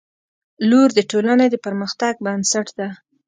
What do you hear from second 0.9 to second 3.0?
د ټولنې د پرمختګ بنسټ ده.